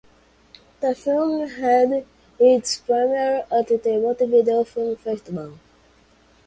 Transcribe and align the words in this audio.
The 0.79 0.95
film 0.95 1.47
had 1.47 2.07
its 2.39 2.77
premiere 2.79 3.45
at 3.51 3.67
the 3.67 4.01
Montevideo 4.03 4.63
film 4.63 4.95
festival. 4.95 5.59